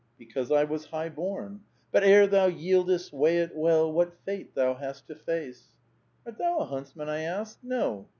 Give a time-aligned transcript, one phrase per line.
[0.17, 1.63] Because I was high bom.
[1.91, 3.93] But ere thou yieldeet, weigh it well.
[3.93, 5.67] What fate thou hast to face
[6.23, 7.61] 1 ''^Art thou a huntsman?' I ask.
[7.61, 8.07] ^No.'